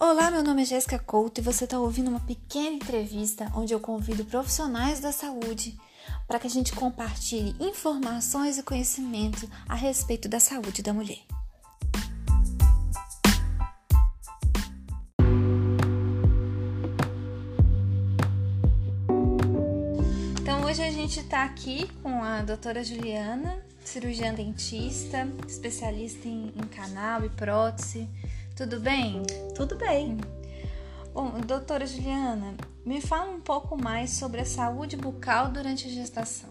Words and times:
Olá, 0.00 0.30
meu 0.30 0.44
nome 0.44 0.62
é 0.62 0.64
Jéssica 0.64 0.96
Couto 0.96 1.40
e 1.40 1.42
você 1.42 1.64
está 1.64 1.76
ouvindo 1.76 2.06
uma 2.06 2.20
pequena 2.20 2.76
entrevista 2.76 3.50
onde 3.52 3.74
eu 3.74 3.80
convido 3.80 4.24
profissionais 4.24 5.00
da 5.00 5.10
saúde 5.10 5.76
para 6.28 6.38
que 6.38 6.46
a 6.46 6.50
gente 6.50 6.72
compartilhe 6.72 7.56
informações 7.58 8.58
e 8.58 8.62
conhecimento 8.62 9.50
a 9.68 9.74
respeito 9.74 10.28
da 10.28 10.38
saúde 10.38 10.84
da 10.84 10.94
mulher. 10.94 11.18
Então, 20.40 20.64
hoje 20.64 20.80
a 20.84 20.92
gente 20.92 21.18
está 21.18 21.42
aqui 21.42 21.88
com 22.04 22.22
a 22.22 22.42
doutora 22.42 22.84
Juliana, 22.84 23.60
cirurgiã 23.84 24.32
dentista, 24.32 25.28
especialista 25.48 26.28
em, 26.28 26.52
em 26.54 26.68
canal 26.68 27.24
e 27.24 27.28
prótese 27.30 28.08
tudo 28.58 28.80
bem? 28.80 29.22
Tudo 29.54 29.76
bem. 29.76 30.16
Bom, 31.14 31.30
doutora 31.46 31.86
Juliana, 31.86 32.56
me 32.84 33.00
fala 33.00 33.30
um 33.30 33.40
pouco 33.40 33.80
mais 33.80 34.10
sobre 34.10 34.40
a 34.40 34.44
saúde 34.44 34.96
bucal 34.96 35.52
durante 35.52 35.86
a 35.86 35.90
gestação. 35.90 36.50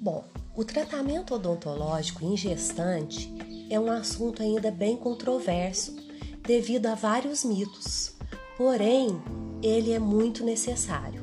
Bom, 0.00 0.24
o 0.56 0.64
tratamento 0.64 1.34
odontológico 1.34 2.24
em 2.24 2.34
gestante 2.34 3.30
é 3.68 3.78
um 3.78 3.92
assunto 3.92 4.42
ainda 4.42 4.70
bem 4.70 4.96
controverso 4.96 5.94
devido 6.46 6.86
a 6.86 6.94
vários 6.94 7.44
mitos, 7.44 8.16
porém, 8.56 9.20
ele 9.62 9.92
é 9.92 9.98
muito 9.98 10.42
necessário 10.42 11.17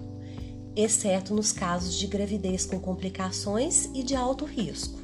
exceto 0.75 1.33
nos 1.33 1.51
casos 1.51 1.95
de 1.95 2.07
gravidez 2.07 2.65
com 2.65 2.79
complicações 2.79 3.89
e 3.93 4.03
de 4.03 4.15
alto 4.15 4.45
risco. 4.45 4.99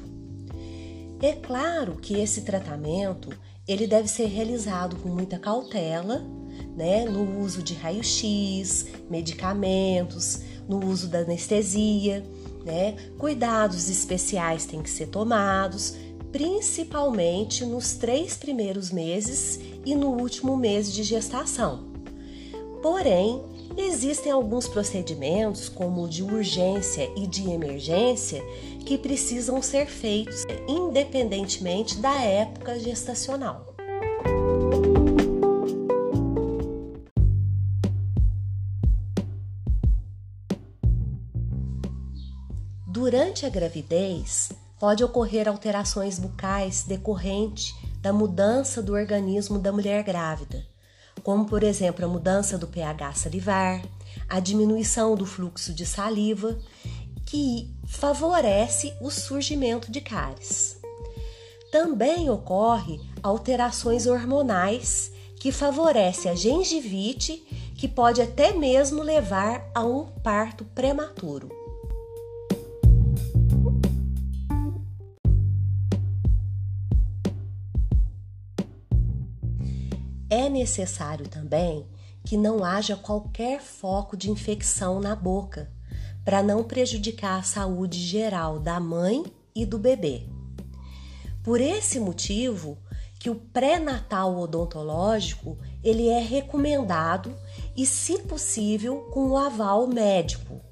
É 1.20 1.32
claro 1.32 1.96
que 1.96 2.18
esse 2.20 2.42
tratamento 2.42 3.30
ele 3.66 3.86
deve 3.86 4.08
ser 4.08 4.26
realizado 4.26 4.96
com 4.96 5.08
muita 5.08 5.38
cautela, 5.38 6.24
né, 6.76 7.04
no 7.04 7.40
uso 7.40 7.62
de 7.62 7.74
raio-x, 7.74 8.86
medicamentos, 9.08 10.40
no 10.68 10.84
uso 10.84 11.08
da 11.08 11.20
anestesia, 11.20 12.24
né? 12.64 12.96
Cuidados 13.18 13.88
especiais 13.88 14.64
têm 14.64 14.82
que 14.82 14.90
ser 14.90 15.08
tomados, 15.08 15.94
principalmente 16.30 17.64
nos 17.64 17.94
três 17.94 18.36
primeiros 18.36 18.90
meses 18.90 19.60
e 19.84 19.94
no 19.94 20.08
último 20.08 20.56
mês 20.56 20.92
de 20.92 21.02
gestação. 21.02 21.92
Porém, 22.82 23.42
Existem 23.76 24.30
alguns 24.30 24.68
procedimentos, 24.68 25.68
como 25.68 26.02
o 26.02 26.08
de 26.08 26.22
urgência 26.22 27.10
e 27.16 27.26
de 27.26 27.48
emergência, 27.50 28.42
que 28.84 28.98
precisam 28.98 29.62
ser 29.62 29.86
feitos 29.86 30.44
independentemente 30.68 31.96
da 31.98 32.14
época 32.20 32.78
gestacional. 32.78 33.74
Durante 42.86 43.46
a 43.46 43.48
gravidez, 43.48 44.52
pode 44.78 45.02
ocorrer 45.02 45.48
alterações 45.48 46.18
bucais 46.18 46.84
decorrente 46.84 47.74
da 48.02 48.12
mudança 48.12 48.82
do 48.82 48.92
organismo 48.92 49.58
da 49.58 49.72
mulher 49.72 50.04
grávida 50.04 50.71
como 51.22 51.46
por 51.46 51.62
exemplo 51.62 52.04
a 52.04 52.08
mudança 52.08 52.58
do 52.58 52.66
pH 52.66 53.14
salivar, 53.14 53.82
a 54.28 54.40
diminuição 54.40 55.14
do 55.14 55.26
fluxo 55.26 55.72
de 55.72 55.86
saliva, 55.86 56.58
que 57.26 57.70
favorece 57.86 58.94
o 59.00 59.10
surgimento 59.10 59.90
de 59.90 60.00
cáries. 60.00 60.78
Também 61.70 62.28
ocorre 62.28 63.00
alterações 63.22 64.06
hormonais 64.06 65.10
que 65.36 65.50
favorece 65.50 66.28
a 66.28 66.34
gengivite, 66.34 67.42
que 67.76 67.88
pode 67.88 68.20
até 68.20 68.52
mesmo 68.52 69.02
levar 69.02 69.68
a 69.74 69.82
um 69.82 70.06
parto 70.22 70.64
prematuro. 70.66 71.61
É 80.32 80.48
necessário 80.48 81.28
também 81.28 81.86
que 82.24 82.38
não 82.38 82.64
haja 82.64 82.96
qualquer 82.96 83.60
foco 83.60 84.16
de 84.16 84.30
infecção 84.30 84.98
na 84.98 85.14
boca, 85.14 85.70
para 86.24 86.42
não 86.42 86.64
prejudicar 86.64 87.38
a 87.38 87.42
saúde 87.42 87.98
geral 88.00 88.58
da 88.58 88.80
mãe 88.80 89.26
e 89.54 89.66
do 89.66 89.78
bebê. 89.78 90.22
Por 91.44 91.60
esse 91.60 92.00
motivo, 92.00 92.78
que 93.18 93.28
o 93.28 93.34
pré-natal 93.34 94.38
odontológico 94.38 95.58
ele 95.84 96.08
é 96.08 96.22
recomendado 96.22 97.36
e, 97.76 97.84
se 97.84 98.20
possível, 98.20 99.10
com 99.12 99.32
o 99.32 99.36
aval 99.36 99.86
médico. 99.86 100.62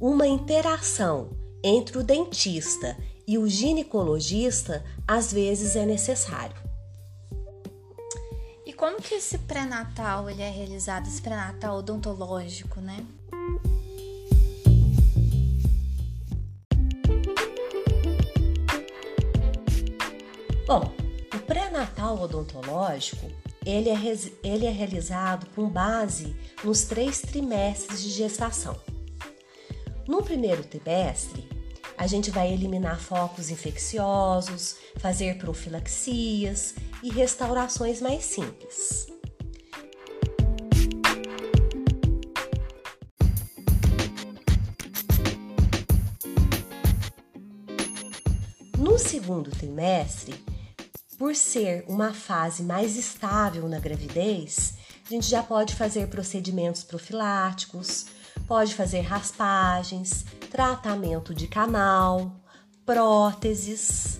Uma 0.00 0.26
interação 0.26 1.36
entre 1.62 1.98
o 1.98 2.02
dentista 2.02 2.96
e 3.28 3.36
o 3.36 3.46
ginecologista 3.46 4.82
às 5.06 5.30
vezes 5.30 5.76
é 5.76 5.84
necessário. 5.84 6.61
Como 8.82 9.00
que 9.00 9.14
esse 9.14 9.38
pré-natal 9.38 10.28
ele 10.28 10.42
é 10.42 10.50
realizado, 10.50 11.06
esse 11.06 11.22
pré-natal 11.22 11.76
odontológico, 11.76 12.80
né? 12.80 13.06
Bom, 20.66 20.92
o 21.32 21.38
pré-natal 21.46 22.20
odontológico 22.20 23.30
ele 23.64 23.88
é, 23.88 23.94
ele 24.42 24.66
é 24.66 24.70
realizado 24.70 25.46
com 25.54 25.68
base 25.68 26.34
nos 26.64 26.82
três 26.82 27.20
trimestres 27.20 28.02
de 28.02 28.10
gestação. 28.10 28.76
No 30.08 30.24
primeiro 30.24 30.64
trimestre, 30.64 31.48
a 31.96 32.06
gente 32.06 32.30
vai 32.30 32.52
eliminar 32.52 33.00
focos 33.00 33.50
infecciosos, 33.50 34.76
fazer 34.98 35.38
profilaxias 35.38 36.74
e 37.02 37.10
restaurações 37.10 38.00
mais 38.00 38.24
simples. 38.24 39.06
No 48.78 48.98
segundo 48.98 49.50
trimestre, 49.50 50.34
por 51.16 51.36
ser 51.36 51.84
uma 51.86 52.12
fase 52.12 52.64
mais 52.64 52.96
estável 52.96 53.68
na 53.68 53.78
gravidez, 53.78 54.74
a 55.06 55.08
gente 55.08 55.28
já 55.28 55.42
pode 55.42 55.74
fazer 55.74 56.08
procedimentos 56.08 56.82
profiláticos, 56.82 58.06
pode 58.46 58.74
fazer 58.74 59.00
raspagens, 59.00 60.24
tratamento 60.50 61.34
de 61.34 61.46
canal, 61.46 62.32
próteses 62.84 64.18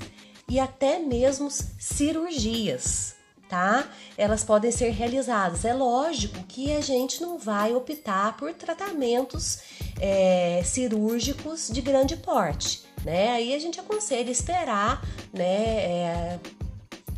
e 0.49 0.59
até 0.59 0.99
mesmo 0.99 1.51
cirurgias, 1.51 3.15
tá? 3.49 3.89
Elas 4.17 4.45
podem 4.45 4.71
ser 4.71 4.91
realizadas. 4.91 5.65
É 5.65 5.75
lógico 5.75 6.43
que 6.45 6.73
a 6.75 6.81
gente 6.81 7.21
não 7.21 7.39
vai 7.39 7.75
optar 7.75 8.37
por 8.37 8.53
tratamentos 8.55 9.61
é, 10.01 10.63
cirúrgicos 10.65 11.69
de 11.69 11.81
grande 11.81 12.17
porte, 12.17 12.83
né? 13.05 13.33
Aí 13.33 13.55
a 13.55 13.59
gente 13.59 13.81
aconselha 13.81 14.31
esperar, 14.31 15.03
né, 15.33 15.45
é, 15.45 16.41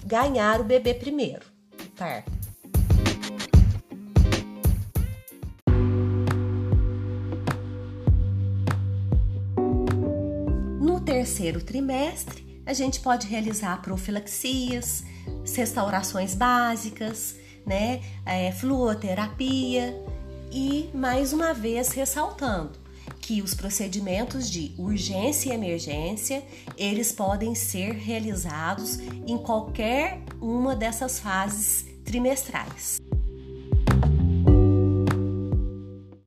ganhar 0.04 0.60
o 0.60 0.64
bebê 0.64 0.94
primeiro, 0.94 1.46
parto. 1.96 2.43
Terceiro 11.24 11.62
trimestre, 11.62 12.60
a 12.66 12.74
gente 12.74 13.00
pode 13.00 13.26
realizar 13.26 13.80
profilaxias, 13.80 15.02
restaurações 15.56 16.34
básicas, 16.34 17.36
né, 17.64 18.02
é, 18.26 18.52
fluoterapia 18.52 19.98
e 20.52 20.90
mais 20.92 21.32
uma 21.32 21.54
vez 21.54 21.88
ressaltando 21.92 22.72
que 23.22 23.40
os 23.40 23.54
procedimentos 23.54 24.50
de 24.50 24.74
urgência 24.76 25.48
e 25.48 25.54
emergência 25.54 26.42
eles 26.76 27.10
podem 27.10 27.54
ser 27.54 27.92
realizados 27.94 28.98
em 29.26 29.38
qualquer 29.38 30.20
uma 30.42 30.76
dessas 30.76 31.18
fases 31.18 31.86
trimestrais. 32.04 33.00